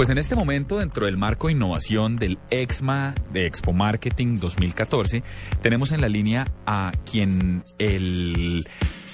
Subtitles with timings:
[0.00, 5.22] Pues en este momento, dentro del marco de innovación del EXMA de Expo Marketing 2014,
[5.60, 8.66] tenemos en la línea a quien el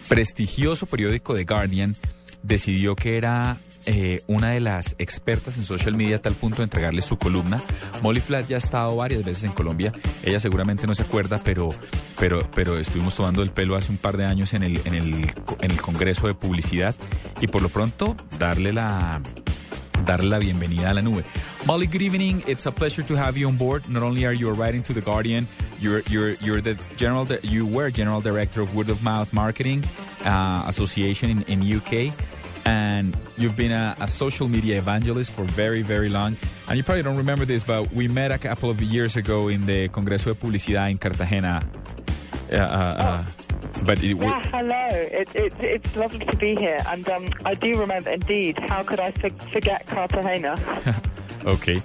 [0.09, 1.97] prestigioso periódico The Guardian
[2.45, 6.65] decidió que era eh, una de las expertas en social media a tal punto de
[6.65, 7.61] entregarle su columna.
[8.01, 9.93] Molly Flat ya ha estado varias veces en Colombia.
[10.23, 11.71] Ella seguramente no se acuerda, pero,
[12.17, 15.15] pero, pero estuvimos tomando el pelo hace un par de años en el, en el,
[15.61, 16.95] en el Congreso de Publicidad
[17.41, 19.21] y por lo pronto darle la
[20.07, 21.25] darle la bienvenida a la nube.
[21.67, 22.43] Molly, good evening.
[22.47, 23.89] It's a pleasure to have you on board.
[23.89, 25.49] Not only are you writing to the Guardian,
[25.81, 29.85] you're you're you're the general you were general director of Word of Mouth Marketing
[30.25, 32.15] uh, Association in, in UK,
[32.65, 36.37] and you've been a, a, social media evangelist for very very long.
[36.69, 39.67] And you probably don't remember this, but we met a couple of years ago in
[39.67, 41.63] the Congreso de Publicidad in Cartagena.
[42.51, 43.25] Uh, uh, uh
[43.83, 44.89] but it, yeah, hello.
[44.91, 48.59] It, it, it's lovely to be here, and um, I do remember indeed.
[48.69, 50.57] How could I forget Cartagena?
[51.45, 51.83] ok.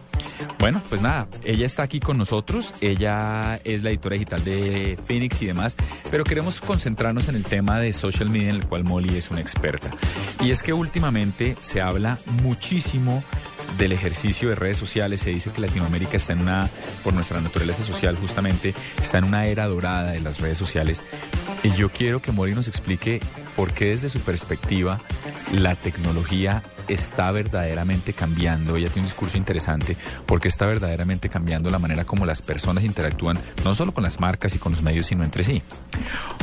[0.59, 5.41] Bueno, pues nada, ella está aquí con nosotros, ella es la editora digital de Phoenix
[5.41, 5.75] y demás,
[6.09, 9.39] pero queremos concentrarnos en el tema de social media en el cual Molly es una
[9.39, 9.91] experta.
[10.39, 13.23] Y es que últimamente se habla muchísimo
[13.77, 15.21] del ejercicio de redes sociales.
[15.21, 16.69] Se dice que Latinoamérica está en una,
[17.03, 21.03] por nuestra naturaleza social justamente, está en una era dorada de las redes sociales.
[21.63, 23.21] Y yo quiero que Mori nos explique
[23.55, 24.99] por qué desde su perspectiva
[25.53, 31.79] la tecnología está verdaderamente cambiando, ella tiene un discurso interesante, porque está verdaderamente cambiando la
[31.79, 35.23] manera como las personas interactúan, no solo con las marcas y con los medios, sino
[35.23, 35.61] entre sí.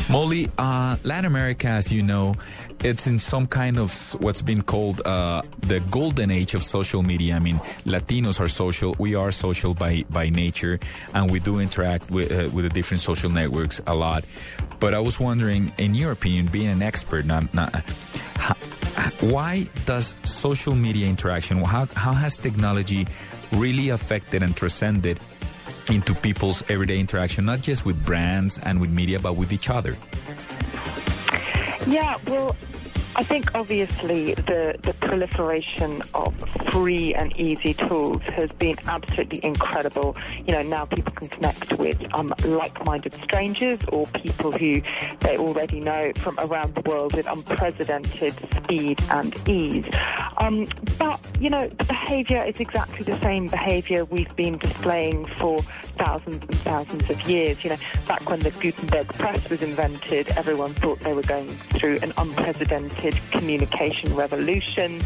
[0.09, 2.35] Molly, uh, Latin America, as you know,
[2.83, 7.37] it's in some kind of what's been called uh, the golden age of social media.
[7.37, 10.79] I mean, Latinos are social, we are social by, by nature,
[11.13, 14.25] and we do interact with, uh, with the different social networks a lot.
[14.81, 17.27] But I was wondering, in your opinion, being an expert,
[19.21, 23.07] why does social media interaction, how, how has technology
[23.53, 25.21] really affected and transcended
[25.91, 29.97] into people's everyday interaction, not just with brands and with media, but with each other?
[31.87, 32.55] Yeah, well,
[33.19, 36.33] I think obviously the, the proliferation of
[36.71, 40.17] free and easy tools has been absolutely incredible.
[40.47, 44.83] You know, now people can connect with um, like-minded strangers or people who
[45.19, 49.85] they already know from around the world with unprecedented speed and ease.
[50.39, 50.67] Um,
[50.99, 55.63] but, you know, the behavior is exactly the same behavior we've been displaying for
[55.99, 57.65] thousands and thousands of years.
[57.65, 57.77] You know,
[58.07, 63.19] back when the Gutenberg press was invented, everyone thought they were going through an unprecedented
[63.33, 65.03] communication revolution.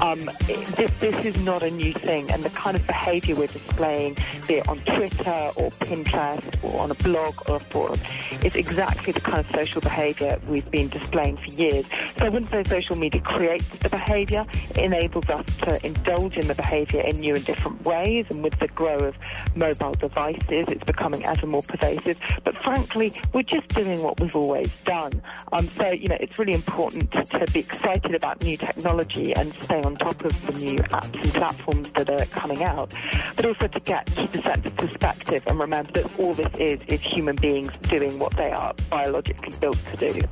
[0.00, 4.16] Um, this, this is not a new thing, and the kind of behavior we're displaying,
[4.46, 8.00] be it on Twitter or Pinterest or on a blog or a forum,
[8.44, 11.86] is exactly the kind of social behavior we've been displaying for years.
[12.18, 16.46] So I wouldn't say social media creates the behavior, it enables us to indulge in
[16.46, 20.84] the behavior in new and different ways, and with the growth of mobile devices, it's
[20.84, 22.18] becoming ever more pervasive.
[22.44, 25.22] But frankly, we're just doing what we've always done.
[25.52, 29.82] Um, so, you know, it's really important to be excited about new technology and stay
[29.82, 32.92] on top of the new apps and platforms that are coming out,
[33.36, 36.80] but also to get keep a sense of perspective and remember that all this is
[36.88, 40.22] is human beings doing what they are biologically built to do.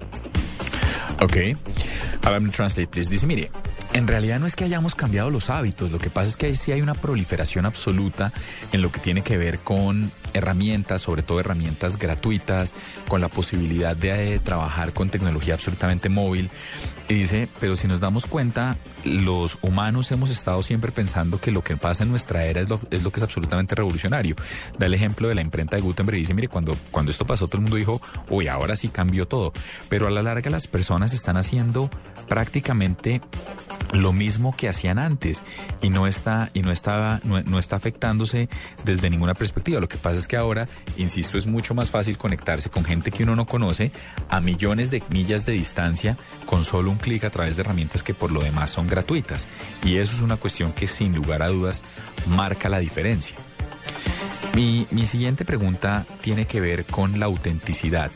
[1.21, 1.55] Okay.
[2.23, 3.09] To translate, please.
[3.09, 3.49] Dice, mire,
[3.93, 6.73] en realidad no es que hayamos cambiado los hábitos, lo que pasa es que sí
[6.73, 8.33] hay una proliferación absoluta
[8.73, 12.75] en lo que tiene que ver con herramientas, sobre todo herramientas gratuitas,
[13.09, 16.51] con la posibilidad de, eh, trabajar con tecnología absolutamente móvil.
[17.09, 21.63] Y dice, pero si nos damos cuenta, los humanos hemos estado siempre pensando que lo
[21.63, 24.37] que pasa en nuestra era es lo, es lo que es absolutamente revolucionario.
[24.79, 27.47] Da el ejemplo de la imprenta de Gutenberg y dice, mire, cuando, cuando esto pasó
[27.49, 28.01] todo el mundo dijo,
[28.31, 29.53] uy, ahora sí cambió todo.
[29.91, 31.91] Pero a la larga las personas están haciendo
[32.29, 33.21] prácticamente
[33.93, 35.43] lo mismo que hacían antes
[35.81, 38.49] y no está y no estaba no, está afectándose
[38.85, 39.81] desde ninguna perspectiva.
[39.81, 43.23] Lo que pasa es que ahora, insisto, es mucho más fácil conectarse con gente que
[43.23, 43.93] uno no conoce
[44.29, 46.17] a millones de millas de distancia
[46.47, 49.47] con solo un clic a través de herramientas que por lo demás son gratuitas.
[49.85, 51.83] Y eso es una cuestión que sin lugar a dudas
[52.27, 53.37] marca la diferencia.
[54.55, 58.11] Mi, mi siguiente pregunta tiene que ver con la autenticidad.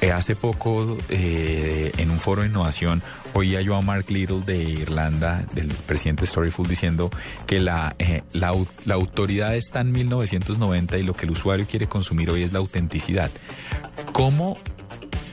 [0.00, 3.02] Eh, hace poco, eh, en un foro de innovación,
[3.34, 7.10] oía yo a Mark Little de Irlanda, del presidente Storyful, diciendo
[7.46, 8.54] que la, eh, la,
[8.86, 12.60] la autoridad está en 1990 y lo que el usuario quiere consumir hoy es la
[12.60, 13.30] autenticidad.
[14.12, 14.56] ¿Cómo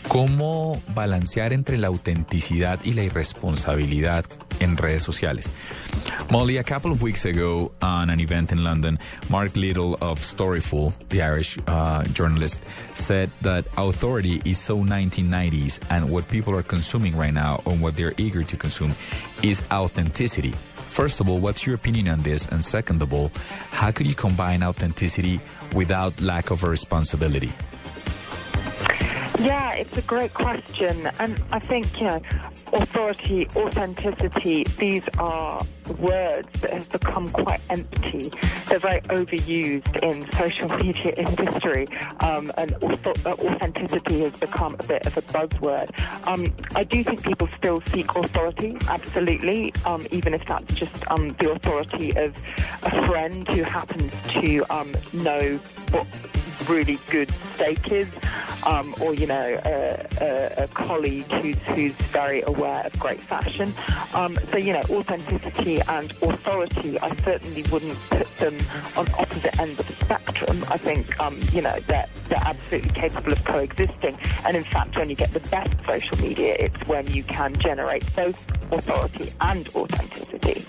[0.07, 4.25] ¿Cómo balancear entre la autenticidad y la irresponsabilidad
[4.59, 5.49] en redes sociales?
[6.31, 8.99] Molly, a couple of weeks ago on an event in London,
[9.29, 12.63] Mark Little of Storyful, the Irish uh, journalist,
[12.93, 17.97] said that authority is so 1990s and what people are consuming right now and what
[17.97, 18.95] they're eager to consume
[19.43, 20.53] is authenticity.
[20.73, 22.45] First of all, what's your opinion on this?
[22.47, 23.29] And second of all,
[23.71, 25.41] how could you combine authenticity
[25.73, 27.51] without lack of responsibility?
[29.39, 31.09] Yeah, it's a great question.
[31.19, 32.21] And I think, you know,
[32.73, 35.63] authority, authenticity, these are
[35.99, 38.31] words that have become quite empty.
[38.67, 41.87] They're very overused in social media industry,
[42.19, 45.91] um, and authenticity has become a bit of a buzzword.
[46.27, 51.35] Um, I do think people still seek authority, absolutely, um, even if that's just um,
[51.39, 52.35] the authority of
[52.83, 55.57] a friend who happens to um, know
[55.91, 56.07] what
[56.67, 58.09] really good steak is,
[58.67, 63.73] um, or you know, a, a, a, colleague who's who's very aware of great fashion.
[64.13, 68.57] Um, so you know, authenticity and authority, I certainly wouldn't put them
[68.97, 69.05] on
[69.37, 70.65] opposite ends of the spectrum.
[70.67, 75.09] I think um, you know they're they're absolutely capable of coexisting, and in fact, when
[75.09, 80.65] you get the best social media, it's when you can generate both authority and authenticity.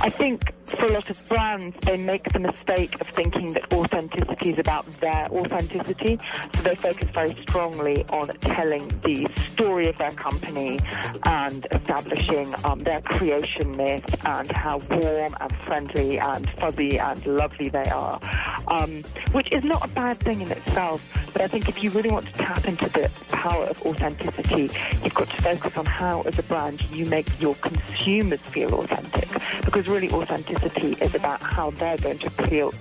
[0.00, 4.50] I think for a lot of brands, they make the mistake of thinking that authenticity
[4.50, 6.18] is about their authenticity.
[6.56, 10.80] So they focus very strongly on telling the story of their company
[11.24, 17.68] and establishing um, their creation myth and how warm and friendly and fuzzy and lovely
[17.68, 18.20] they are,
[18.68, 19.02] um,
[19.32, 21.02] which is not a bad thing in itself.
[21.32, 24.70] But I think if you really want to tap into the power of authenticity,
[25.02, 29.28] you've got to focus on how, as a brand, you make your consumers feel authentic.
[29.64, 32.72] Because really, authenticity is about how they're going to feel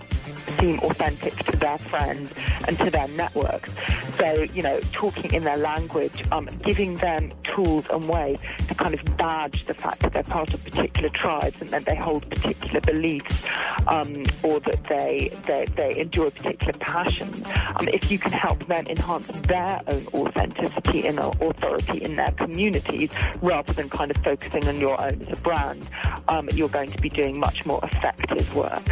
[0.60, 2.34] seem authentic to their friends
[2.68, 3.72] and to their networks.
[4.18, 8.94] So, you know, talking in their language, um, giving them tools and ways to kind
[8.94, 12.80] of badge the fact that they're part of particular tribes and that they hold particular
[12.82, 13.44] beliefs
[13.88, 17.46] um, or that they, they, they enjoy particular passions.
[17.76, 23.10] Um, if you can help them enhance their own authenticity and authority in their communities
[23.42, 25.88] rather than kind of focusing on your own as a brand,
[26.28, 28.84] um, you're going to be doing much more effective work.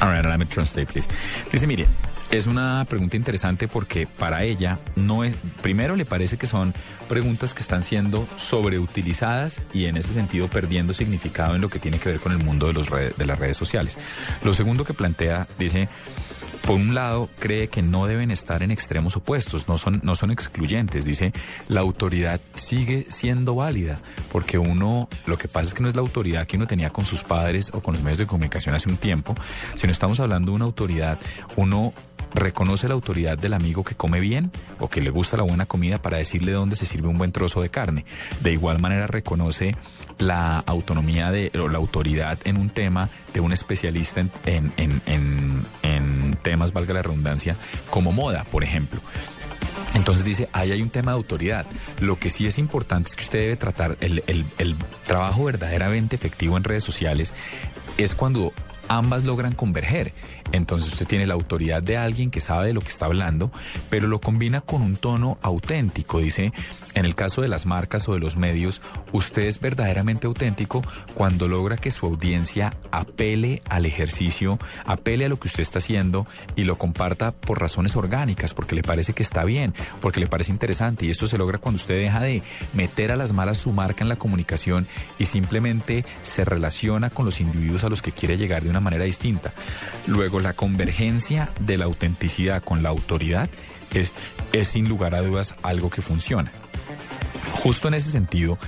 [0.00, 1.08] All right, let me translate, please.
[1.50, 1.86] Dice, mire,
[2.30, 6.74] es una pregunta interesante porque para ella no es, primero le parece que son
[7.08, 11.98] preguntas que están siendo sobreutilizadas y en ese sentido perdiendo significado en lo que tiene
[11.98, 13.96] que ver con el mundo de, los de las redes sociales.
[14.44, 15.88] Lo segundo que plantea, dice,
[16.68, 20.30] por un lado, cree que no deben estar en extremos opuestos, no son, no son
[20.30, 21.06] excluyentes.
[21.06, 21.32] Dice,
[21.68, 26.02] la autoridad sigue siendo válida, porque uno, lo que pasa es que no es la
[26.02, 28.98] autoridad que uno tenía con sus padres o con los medios de comunicación hace un
[28.98, 29.34] tiempo,
[29.76, 31.18] sino estamos hablando de una autoridad,
[31.56, 31.94] uno
[32.34, 36.00] reconoce la autoridad del amigo que come bien o que le gusta la buena comida
[36.00, 38.04] para decirle dónde se sirve un buen trozo de carne.
[38.40, 39.76] De igual manera reconoce
[40.18, 45.64] la autonomía de, o la autoridad en un tema de un especialista en, en, en,
[45.82, 47.56] en temas, valga la redundancia,
[47.90, 49.00] como moda, por ejemplo.
[49.94, 51.66] Entonces dice, ahí hay un tema de autoridad.
[51.98, 54.76] Lo que sí es importante es que usted debe tratar el, el, el
[55.06, 57.32] trabajo verdaderamente efectivo en redes sociales
[57.96, 58.52] es cuando
[58.88, 60.12] ambas logran converger.
[60.52, 63.50] Entonces usted tiene la autoridad de alguien que sabe de lo que está hablando,
[63.90, 66.20] pero lo combina con un tono auténtico.
[66.20, 66.52] Dice,
[66.94, 68.80] en el caso de las marcas o de los medios,
[69.12, 70.82] usted es verdaderamente auténtico
[71.14, 76.26] cuando logra que su audiencia apele al ejercicio, apele a lo que usted está haciendo
[76.56, 80.52] y lo comparta por razones orgánicas, porque le parece que está bien, porque le parece
[80.52, 81.06] interesante.
[81.06, 84.08] Y esto se logra cuando usted deja de meter a las malas su marca en
[84.08, 84.86] la comunicación
[85.18, 89.04] y simplemente se relaciona con los individuos a los que quiere llegar de una manera
[89.04, 89.52] distinta.
[90.06, 93.48] Luego, la convergencia de la autenticidad con la autoridad
[93.92, 94.12] es,
[94.52, 96.52] es sin lugar a dudas algo que funciona.
[97.62, 98.58] Justo en ese sentido,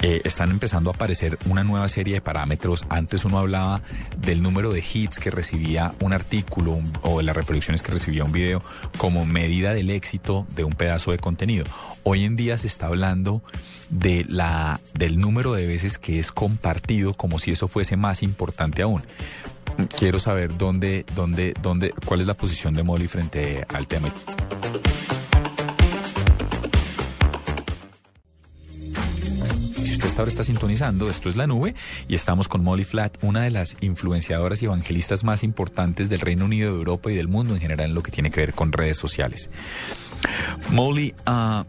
[0.00, 2.84] eh, están empezando a aparecer una nueva serie de parámetros.
[2.88, 3.82] Antes uno hablaba
[4.16, 8.30] del número de hits que recibía un artículo o de las reproducciones que recibía un
[8.30, 8.62] video
[8.96, 11.64] como medida del éxito de un pedazo de contenido.
[12.04, 13.42] Hoy en día se está hablando
[13.90, 18.82] de la, del número de veces que es compartido como si eso fuese más importante
[18.82, 19.02] aún.
[19.96, 24.12] Quiero saber dónde, dónde, dónde, cuál es la posición de Molly frente al tema.
[30.18, 31.74] ahora está sintonizando, esto es La Nube
[32.08, 36.44] y estamos con Molly Flat, una de las influenciadoras y evangelistas más importantes del Reino
[36.44, 38.72] Unido, de Europa y del mundo en general en lo que tiene que ver con
[38.72, 39.48] redes sociales.
[40.70, 41.64] Molly, uh,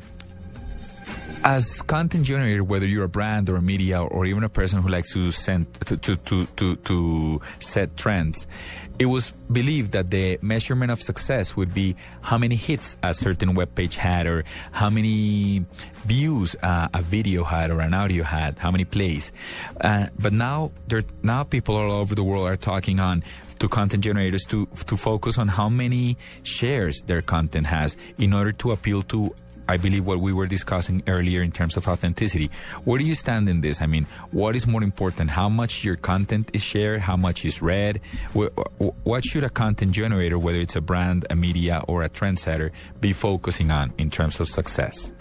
[1.43, 4.89] as content generator, whether you're a brand or a media or even a person who
[4.89, 8.47] likes to send to to to to, to set trends,
[8.99, 13.53] it was believed that the measurement of success would be how many hits a certain
[13.53, 15.65] web page had, or how many
[16.05, 19.31] views uh, a video had, or an audio had, how many plays.
[19.79, 23.23] Uh, but now, there now people all over the world are talking on
[23.59, 28.51] to content generators to to focus on how many shares their content has in order
[28.51, 29.33] to appeal to
[29.69, 32.49] I believe what we were discussing earlier in terms of authenticity.
[32.85, 33.83] Where do you stand in this?
[33.83, 35.29] I mean, what is more important?
[35.29, 37.01] How much your content is shared?
[37.01, 38.01] How much is read?
[38.33, 43.13] What should a content generator, whether it's a brand, a media, or a trendsetter, be
[43.13, 45.13] focusing on in terms of success?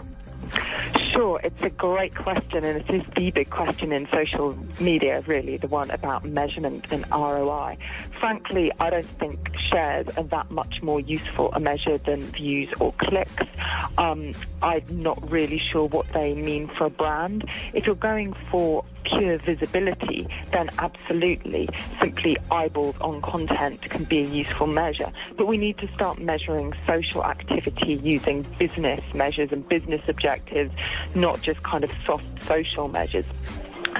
[1.11, 5.57] Sure, it's a great question, and it is the big question in social media, really,
[5.57, 7.77] the one about measurement and ROI.
[8.19, 12.93] Frankly, I don't think shares are that much more useful a measure than views or
[12.93, 13.43] clicks.
[13.97, 17.49] Um, I'm not really sure what they mean for a brand.
[17.73, 21.69] If you're going for pure visibility, then absolutely,
[21.99, 25.11] simply eyeballs on content can be a useful measure.
[25.35, 30.28] But we need to start measuring social activity using business measures and business objectives,
[31.15, 33.25] not just kind of soft social measures.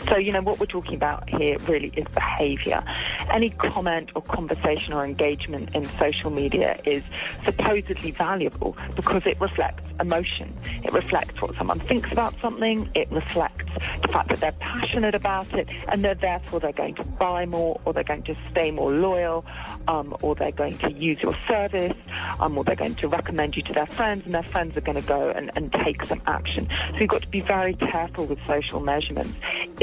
[0.07, 2.83] So, you know, what we're talking about here really is behavior.
[3.29, 7.03] Any comment or conversation or engagement in social media is
[7.45, 10.55] supposedly valuable because it reflects emotion.
[10.83, 12.89] It reflects what someone thinks about something.
[12.95, 13.65] It reflects
[14.01, 17.79] the fact that they're passionate about it and that therefore they're going to buy more
[17.85, 19.45] or they're going to stay more loyal
[19.87, 21.93] um, or they're going to use your service
[22.39, 24.99] um, or they're going to recommend you to their friends and their friends are going
[24.99, 26.67] to go and, and take some action.
[26.91, 29.33] So you've got to be very careful with social measurements.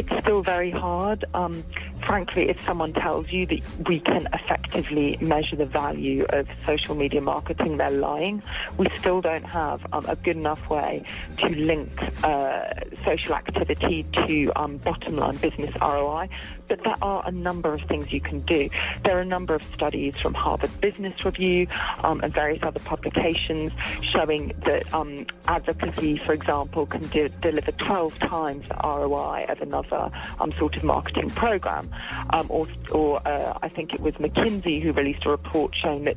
[0.09, 1.25] It's still very hard.
[1.35, 1.65] Um,
[2.05, 7.21] frankly, if someone tells you that we can effectively measure the value of social media
[7.21, 8.43] marketing, they're lying.
[8.77, 11.03] We still don't have um, a good enough way
[11.39, 11.91] to link
[12.25, 16.29] uh, social activity to um, bottom line business ROI.
[16.69, 18.69] But there are a number of things you can do.
[19.05, 21.67] There are a number of studies from Harvard Business Review
[22.05, 23.73] um, and various other publications
[24.03, 29.96] showing that um, advocacy, for example, can de- deliver 12 times the ROI of another
[30.41, 31.89] um, sort of marketing program.
[32.31, 36.17] Um, or, or uh, I think it was McKinsey who released a report showing that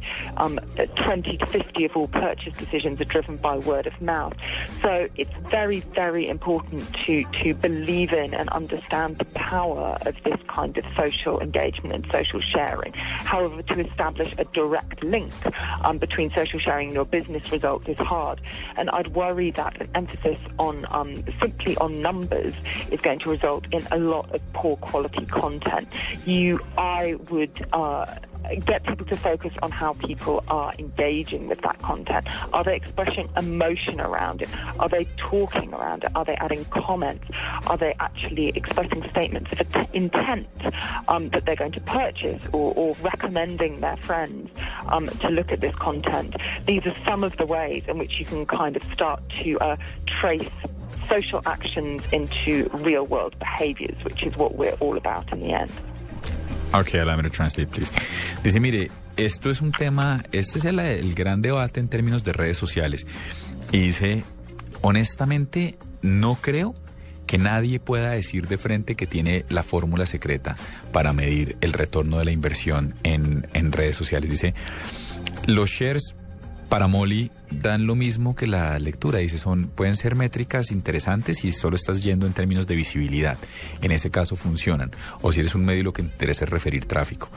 [0.96, 4.34] 20 to 50 of all purchase decisions are driven by word of mouth.
[4.82, 10.40] So it's very, very important to, to believe in and understand the power of this
[10.48, 12.94] kind of social engagement and social sharing.
[12.94, 15.32] However, to establish a direct link
[15.84, 18.42] um, between social sharing and your business results is hard.
[18.76, 22.54] And I'd worry that an emphasis on um, simply on numbers
[22.92, 25.88] is going to result in a lot of poor quality content.
[26.26, 28.06] You, I would uh,
[28.66, 32.28] get people to focus on how people are engaging with that content.
[32.54, 34.50] Are they expressing emotion around it?
[34.80, 36.12] Are they talking around it?
[36.16, 37.26] Are they adding comments?
[37.68, 40.48] Are they actually expressing statements of intent
[41.08, 44.50] um, that they're going to purchase or, or recommending their friends
[44.88, 46.36] um, to look at this content?
[46.66, 49.76] These are some of the ways in which you can kind of start to uh,
[50.08, 50.50] trace
[51.08, 55.72] social actions into real world behaviors, which is what we're all about in the end.
[56.74, 57.92] Okay, allow me to translate, please.
[58.44, 62.34] Dice, mire, esto es un tema, este es el, el gran debate en términos de
[62.34, 63.08] redes sociales.
[63.72, 64.24] Y dice,
[64.82, 66.76] honestamente, no creo
[67.26, 70.56] que nadie pueda decir de frente que tiene la fórmula secreta
[70.92, 74.30] para medir el retorno de la inversión en, en redes sociales.
[74.30, 74.54] Dice,
[75.46, 76.16] los shares
[76.70, 79.20] para Molly dan lo mismo que la lectura.
[79.20, 83.38] Dice, son, pueden ser métricas interesantes si solo estás yendo en términos de visibilidad.
[83.82, 84.92] En ese caso funcionan.
[85.22, 87.30] O si eres un medio lo que interesa es referir tráfico.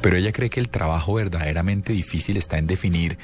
[0.00, 3.18] Pero ella cree que el trabajo verdaderamente difícil está en definir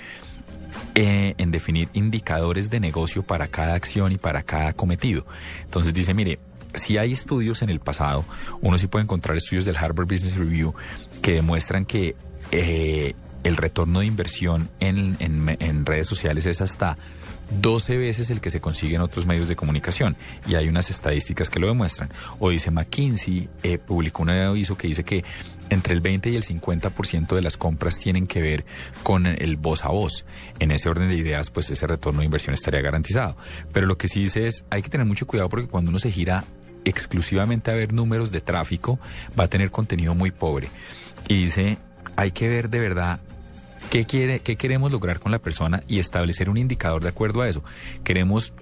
[0.95, 5.27] eh, en definir indicadores de negocio para cada acción y para cada cometido.
[5.65, 6.39] Entonces dice, mire,
[6.75, 8.25] si hay estudios en el pasado,
[8.61, 10.75] uno sí puede encontrar estudios del Harvard Business Review
[11.23, 12.17] que demuestran que
[12.53, 16.97] eh, el retorno de inversión en, redes sociales es hasta
[17.61, 20.17] 12 veces el que se consigue en otros medios de comunicación.
[20.47, 22.11] Y hay unas estadísticas que lo demuestran.
[22.39, 25.25] O dice McKinsey, eh, publicó un aviso que dice que
[25.69, 28.65] entre el 20 y el 50% de las compras tienen que ver
[29.03, 30.25] con el voz a voz.
[30.59, 33.37] En ese orden de ideas, pues ese retorno de inversión estaría garantizado.
[33.73, 36.11] Pero lo que sí dice es, hay que tener mucho cuidado porque cuando uno se
[36.11, 36.45] gira
[36.85, 38.99] exclusivamente a ver números de tráfico,
[39.39, 40.69] va a tener contenido muy pobre.
[41.29, 41.79] Y dice,
[42.21, 43.19] hay que ver de verdad
[43.89, 47.49] qué, quiere, qué queremos lograr con la persona y establecer un indicador de acuerdo a
[47.49, 47.65] eso.
[48.05, 48.53] Queremos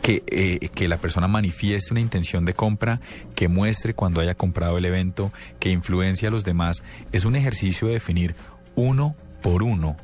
[0.00, 3.00] que, eh, que, la persona manifieste una intención de compra,
[3.34, 6.82] que muestre cuando haya comprado el evento, que influencia a los demás.
[7.10, 8.34] Es un ejercicio de definir
[8.76, 9.96] uno por uno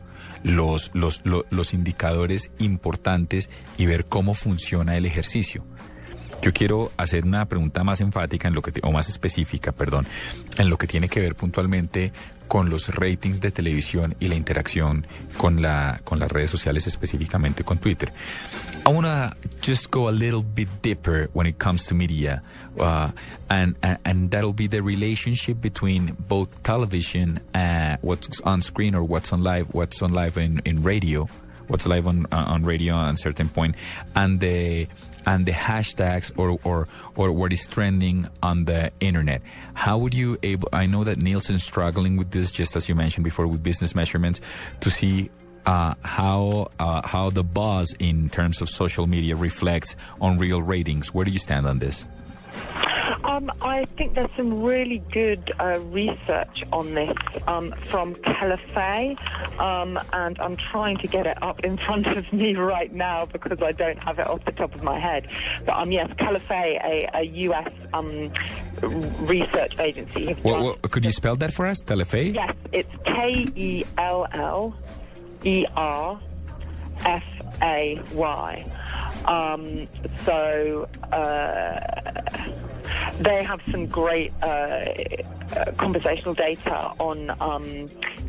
[0.42, 5.64] los, los, lo- los indicadores importantes y ver cómo funciona el ejercicio.
[6.42, 10.06] Yo quiero hacer una pregunta más enfática en lo que o más específica, perdón,
[10.56, 12.12] en lo que tiene que ver puntualmente
[12.48, 15.06] con los ratings de televisión y la interacción
[15.36, 18.12] con la con las redes sociales específicamente con Twitter.
[18.86, 22.42] I want to just go a little bit deeper when it comes to media,
[22.78, 23.10] uh,
[23.48, 29.04] and, and and that'll be the relationship between both television, uh, what's on screen or
[29.04, 31.28] what's on live, what's on live in, in radio,
[31.68, 33.76] what's live on on radio at a certain point,
[34.16, 34.88] and the
[35.26, 39.42] and the hashtags or or or what is trending on the internet.
[39.74, 40.68] How would you able?
[40.72, 44.40] I know that Nielsen's struggling with this, just as you mentioned before, with business measurements,
[44.80, 45.30] to see.
[45.66, 51.12] Uh, how uh, how the buzz in terms of social media reflects on real ratings?
[51.12, 52.06] Where do you stand on this?
[53.24, 59.16] Um, I think there's some really good uh, research on this um, from Keller Fay,
[59.58, 63.60] um, and I'm trying to get it up in front of me right now because
[63.62, 65.28] I don't have it off the top of my head.
[65.64, 68.32] But um, yes, Keller Fay, a, a US um,
[69.26, 72.34] research agency, have Well, well, could you spell that for us, Telefe?
[72.34, 74.74] Yes, it's K E L L
[75.44, 76.20] E R
[77.04, 77.24] F
[77.62, 78.64] A Y.
[79.26, 79.88] Um,
[80.24, 81.80] so uh,
[83.20, 84.84] they have some great uh,
[85.76, 87.88] conversational data on um,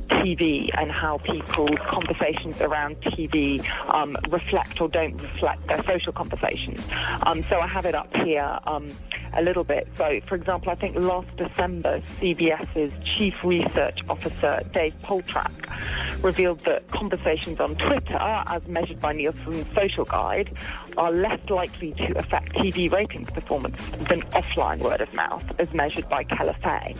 [0.09, 6.79] TV and how people's conversations around TV um, reflect or don't reflect their social conversations.
[7.23, 8.91] Um, so I have it up here um,
[9.33, 9.87] a little bit.
[9.97, 16.87] So, for example, I think last December, CBS's chief research officer, Dave Poltrack, revealed that
[16.89, 20.55] conversations on Twitter, as measured by Nielsen's Social Guide,
[20.97, 26.07] are less likely to affect TV ratings performance than offline word of mouth, as measured
[26.09, 26.95] by Keller Fay.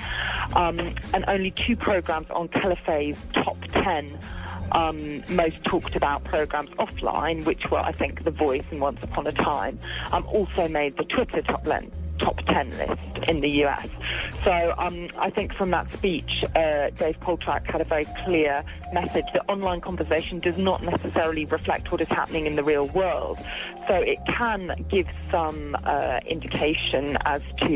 [0.56, 0.80] Um,
[1.14, 4.18] and only two programs on Keller Fay's top 10
[4.72, 9.28] um, most talked about programs offline, which were, I think, The Voice and Once Upon
[9.28, 9.80] a Time,
[10.12, 11.92] um, also made the Twitter top list.
[12.22, 13.88] Top 10 list in the US.
[14.44, 18.64] So um, I think from that speech, uh, Dave Poltrack had a very clear
[18.94, 23.40] message that online conversation does not necessarily reflect what is happening in the real world.
[23.88, 27.72] So it can give some uh, indication as to,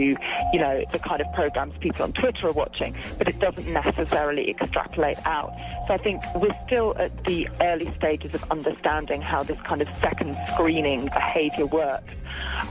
[0.53, 4.49] you know, the kind of programs people on Twitter are watching, but it doesn't necessarily
[4.49, 5.53] extrapolate out.
[5.87, 9.87] So I think we're still at the early stages of understanding how this kind of
[9.97, 12.13] second screening behavior works.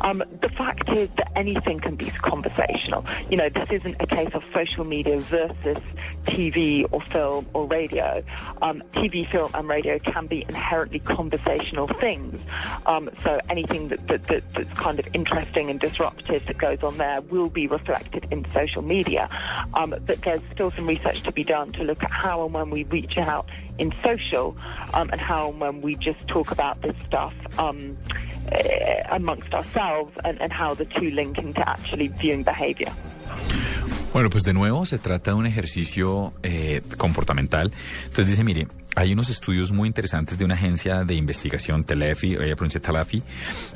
[0.03, 1.33] Um, the fact is that
[1.65, 3.05] anything can be conversational.
[3.31, 5.79] You know, this isn't a case of social media versus
[6.25, 8.23] TV or film or radio.
[8.63, 12.41] Um, TV, film, and radio can be inherently conversational things.
[12.87, 16.99] Um, so anything that, that, that, that's kind of interesting and disruptive that goes on
[16.99, 19.29] there will be reflected in social media.
[19.75, 22.71] Um, but there's still some research to be done to look at how and when
[22.71, 23.49] we reach out
[23.79, 24.57] in social
[24.93, 27.97] um, and how and when we just talk about this stuff um,
[29.11, 32.91] amongst ourselves and, and how the two link into actually viewing behavior.
[34.13, 37.73] Bueno, pues de nuevo se trata de un ejercicio eh, comportamental.
[38.05, 42.55] Entonces dice, mire, hay unos estudios muy interesantes de una agencia de investigación, Telefi, ella
[42.55, 43.23] pronuncia Telefi,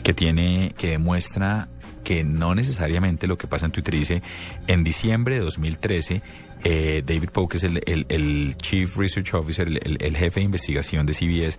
[0.04, 1.68] que tiene, que demuestra
[2.04, 4.22] que no necesariamente lo que pasa en Twitter dice,
[4.68, 6.22] en diciembre de 2013,
[6.64, 11.04] eh, David que es el, el- el Chief Research Officer, el- el jefe de investigación
[11.04, 11.58] de CBS,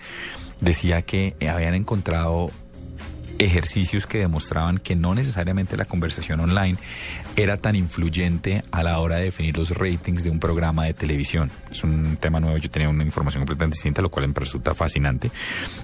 [0.62, 2.50] decía que habían encontrado
[3.40, 6.78] ejercicios que demostraban que no necesariamente la conversación online
[7.36, 11.50] era tan influyente a la hora de definir los ratings de un programa de televisión.
[11.72, 15.32] Es un tema nuevo, yo tenía una información completamente distinta, lo cual me resulta fascinante.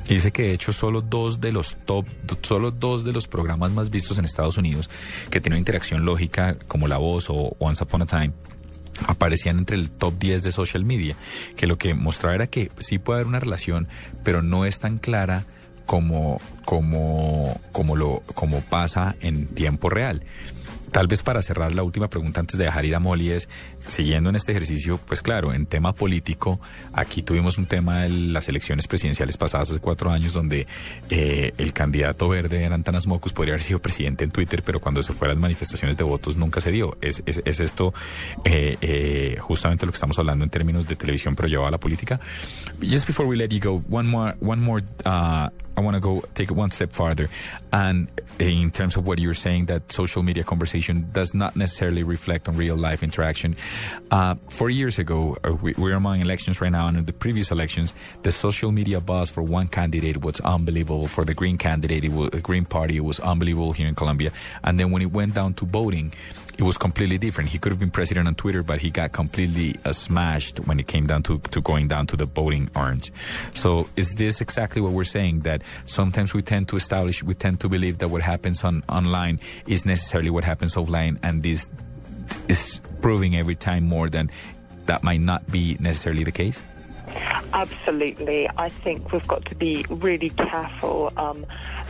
[0.08, 2.06] Y dice que de hecho solo dos de los top,
[2.42, 4.90] solo dos de los programas más vistos en Estados Unidos
[5.30, 8.34] que tienen interacción lógica, como La Voz o Once Upon a Time,
[9.08, 11.16] aparecían entre el top 10 de social media,
[11.56, 13.88] que lo que mostraba era que sí puede haber una relación,
[14.24, 15.46] pero no es tan clara
[15.86, 20.24] como, como, como, lo, como pasa en tiempo real.
[20.96, 23.50] Tal vez para cerrar la última pregunta antes de dejar ir a Molly es,
[23.86, 26.62] siguiendo en este ejercicio, pues claro, en tema político,
[26.94, 30.68] aquí tuvimos un tema de las elecciones presidenciales pasadas hace cuatro años donde
[31.10, 35.12] eh, el candidato verde Antanas Mocus podría haber sido presidente en Twitter, pero cuando se
[35.12, 36.98] fue a las manifestaciones de votos nunca se dio.
[37.02, 37.94] Es, es, es esto
[38.46, 41.78] eh, eh, justamente lo que estamos hablando en términos de televisión, pero llevado a la
[41.78, 42.22] política.
[42.82, 46.24] Just before we let you go, one more, one more uh, I want to go
[46.34, 47.30] take it one step farther.
[47.72, 48.08] And
[48.40, 52.56] in terms of what you're saying, that social media conversation does not necessarily reflect on
[52.56, 53.56] real life interaction.
[54.12, 57.52] Uh, four years ago, uh, we, we're among elections right now, and in the previous
[57.52, 57.94] elections,
[58.24, 61.08] the social media buzz for one candidate was unbelievable.
[61.08, 64.32] For the Green candidate, the Green Party, it was unbelievable here in Colombia.
[64.64, 66.14] And then when it went down to voting,
[66.58, 67.50] it was completely different.
[67.50, 70.88] He could have been president on Twitter, but he got completely uh, smashed when it
[70.88, 73.12] came down to, to going down to the voting urns.
[73.54, 75.42] So is this exactly what we're saying?
[75.42, 79.40] That sometimes we tend to establish, we tend to believe that what happens on online
[79.68, 81.70] is necessarily what happens offline, and this
[82.48, 84.32] is proving every time more than
[84.86, 86.62] that might not be necessarily the case?
[87.56, 88.50] Absolutely.
[88.58, 91.46] I think we've got to be really careful um,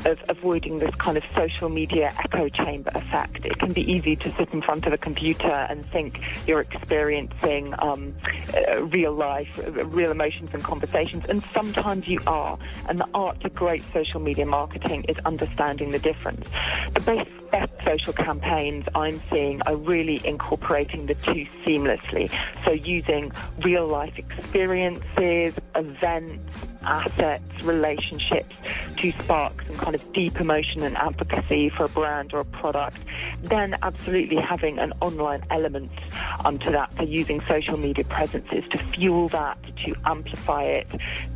[0.05, 3.43] of avoiding this kind of social media echo chamber effect.
[3.43, 7.73] It can be easy to sit in front of a computer and think you're experiencing
[7.79, 8.13] um,
[8.53, 12.59] uh, real life, real emotions and conversations, and sometimes you are.
[12.87, 16.47] And the art of great social media marketing is understanding the difference.
[16.93, 22.29] The best, best social campaigns I'm seeing are really incorporating the two seamlessly.
[22.63, 23.31] So using
[23.63, 28.55] real life experiences, events, assets, relationships
[28.97, 32.97] to spark some kind of deep emotion and advocacy for a brand or a product,
[33.43, 35.91] then absolutely having an online element
[36.43, 40.87] um, to that, so using social media presences to fuel that, to amplify it,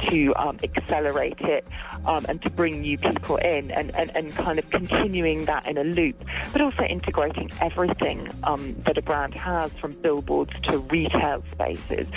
[0.08, 1.68] to um, accelerate it,
[2.06, 5.78] um, and to bring new people in, and, and, and kind of continuing that in
[5.78, 11.44] a loop, but also integrating everything um, that a brand has, from billboards to retail
[11.52, 12.08] spaces.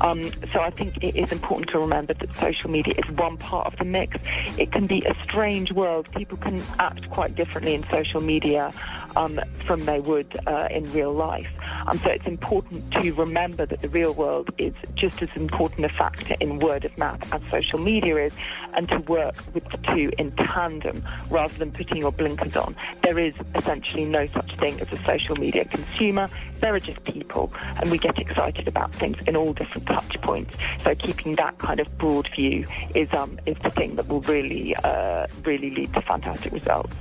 [0.00, 3.36] Um, so I think it is important to remember that social media media is one
[3.36, 4.16] part of the mix.
[4.58, 6.08] It can be a strange world.
[6.12, 8.72] People can act quite differently in social media
[9.16, 11.48] um, from they would uh, in real life.
[11.86, 15.88] Um, so it's important to remember that the real world is just as important a
[15.88, 18.32] factor in word of mouth as social media is,
[18.74, 22.74] and to work with the two in tandem rather than putting your blinkers on.
[23.02, 26.28] There is essentially no such thing as a social media consumer.
[26.60, 30.56] There are just people, and we get excited about things in all different touch points.
[30.84, 32.64] So keeping that kind of broad view
[32.94, 36.94] is um, is the thing that will really uh, really lead to fantastic results.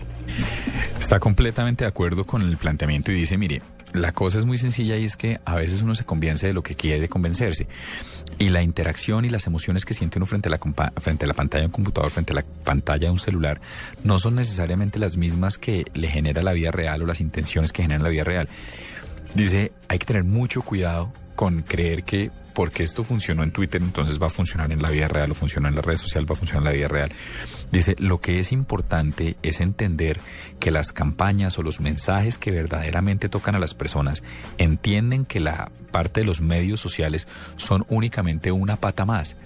[1.00, 3.62] Está completamente de acuerdo con el planteamiento y dice, mire,
[3.94, 6.62] la cosa es muy sencilla y es que a veces uno se convence de lo
[6.62, 7.68] que quiere convencerse.
[8.38, 11.34] Y la interacción y las emociones que siente uno frente a, la frente a la
[11.34, 13.60] pantalla de un computador, frente a la pantalla de un celular,
[14.04, 17.82] no son necesariamente las mismas que le genera la vida real o las intenciones que
[17.82, 18.48] generan la vida real.
[19.34, 24.22] Dice, hay que tener mucho cuidado con creer que porque esto funcionó en Twitter, entonces
[24.22, 26.38] va a funcionar en la vida real o funciona en la red social, va a
[26.38, 27.12] funcionar en la vida real.
[27.72, 30.20] Dice, lo que es importante es entender
[30.60, 34.24] que las campañas o los mensajes que verdaderamente tocan a las personas
[34.58, 39.38] entienden que la parte de los medios sociales son únicamente una pata más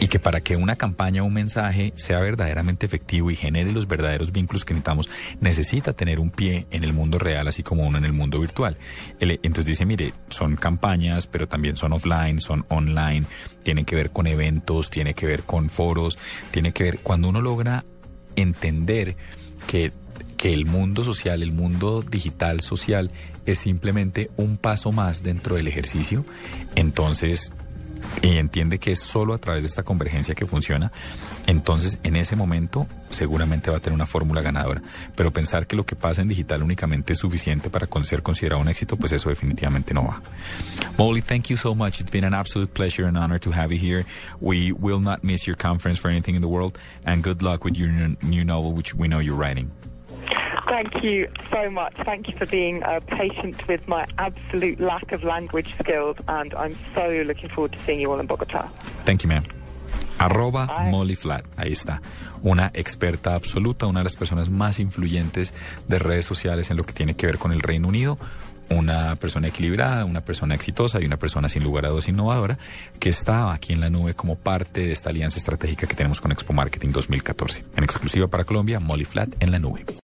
[0.00, 3.88] y que para que una campaña o un mensaje sea verdaderamente efectivo y genere los
[3.88, 5.08] verdaderos vínculos que necesitamos,
[5.40, 8.76] necesita tener un pie en el mundo real, así como uno en el mundo virtual.
[9.20, 13.26] Entonces dice, mire, son campañas, pero también son offline, son online,
[13.62, 16.18] tienen que ver con eventos, tiene que ver con foros,
[16.50, 17.84] tiene que ver, cuando uno logra
[18.36, 19.16] entender
[19.66, 19.92] que,
[20.36, 23.10] que el mundo social, el mundo digital social,
[23.46, 26.24] es simplemente un paso más dentro del ejercicio,
[26.74, 27.52] entonces
[28.22, 30.92] y entiende que es solo a través de esta convergencia que funciona,
[31.46, 34.82] entonces en ese momento seguramente va a tener una fórmula ganadora.
[35.14, 38.68] Pero pensar que lo que pasa en digital únicamente es suficiente para ser considerado un
[38.68, 40.22] éxito, pues eso definitivamente no va.
[40.98, 42.00] Molly, thank you so much.
[42.00, 44.04] It's been an absolute pleasure and honor to have you here.
[44.40, 47.76] We will not miss your conference for anything in the world, and good luck with
[47.76, 47.90] your
[48.22, 49.70] new novel, which we know you're writing.
[50.66, 51.94] Thank you so much.
[52.04, 56.76] Thank you for being uh, patient with my absolute lack of language skills, and I'm
[56.94, 58.68] so looking forward to seeing you all in Bogotá.
[59.04, 59.44] Thank you, ma'am.
[60.18, 62.00] Arroba Molly Flat, ahí está.
[62.42, 65.54] Una experta absoluta, una de las personas más influyentes
[65.88, 68.18] de redes sociales en lo que tiene que ver con el Reino Unido.
[68.68, 72.58] Una persona equilibrada, una persona exitosa y una persona sin lugar a dudas innovadora
[72.98, 76.32] que está aquí en la nube como parte de esta alianza estratégica que tenemos con
[76.32, 77.64] Expo Marketing 2014.
[77.76, 79.84] En exclusiva para Colombia, Molly Flat en la nube.